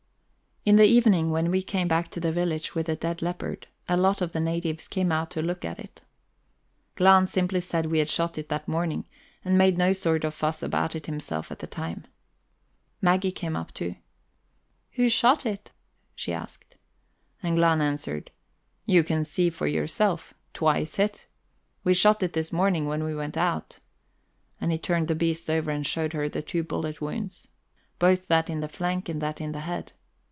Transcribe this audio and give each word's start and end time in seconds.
In 0.63 0.75
the 0.75 0.85
evening, 0.85 1.31
when 1.31 1.49
we 1.49 1.63
came 1.63 1.87
back 1.87 2.09
to 2.09 2.19
the 2.19 2.31
village 2.31 2.75
with 2.75 2.85
the 2.85 2.95
dead 2.95 3.23
leopard, 3.23 3.65
a 3.89 3.97
lot 3.97 4.21
of 4.21 4.31
the 4.31 4.39
natives 4.39 4.87
came 4.87 5.11
out 5.11 5.31
to 5.31 5.41
look 5.41 5.65
at 5.65 5.79
it. 5.79 6.03
Glahn 6.93 7.25
simply 7.25 7.59
said 7.61 7.87
we 7.87 7.97
had 7.97 8.11
shot 8.11 8.37
it 8.37 8.47
that 8.49 8.67
morning, 8.67 9.05
and 9.43 9.57
made 9.57 9.75
no 9.79 9.91
sort 9.91 10.23
of 10.23 10.35
fuss 10.35 10.61
about 10.61 10.95
it 10.95 11.07
himself 11.07 11.51
at 11.51 11.59
the 11.59 11.65
time. 11.67 12.05
Maggie 13.01 13.31
came 13.31 13.55
up 13.55 13.73
too. 13.73 13.95
"Who 14.91 15.09
shot 15.09 15.47
it?" 15.47 15.71
she 16.13 16.31
asked. 16.31 16.77
And 17.41 17.55
Glahn 17.55 17.81
answered: 17.81 18.29
"You 18.85 19.03
can 19.03 19.25
see 19.25 19.49
for 19.49 19.65
yourself 19.65 20.35
twice 20.53 20.93
hit. 20.97 21.25
We 21.83 21.95
shot 21.95 22.21
it 22.21 22.33
this 22.33 22.53
morning 22.53 22.85
when 22.85 23.03
we 23.03 23.15
went 23.15 23.35
out." 23.35 23.79
And 24.61 24.71
he 24.71 24.77
turned 24.77 25.07
the 25.07 25.15
beast 25.15 25.49
over 25.49 25.71
and 25.71 25.87
showed 25.87 26.13
her 26.13 26.29
the 26.29 26.43
two 26.43 26.61
bullet 26.63 27.01
wounds, 27.01 27.47
both 27.97 28.27
that 28.27 28.47
in 28.47 28.59
the 28.59 28.69
flank 28.69 29.09
and 29.09 29.19
that 29.23 29.41
in 29.41 29.53
the 29.53 29.61
head. 29.61 29.93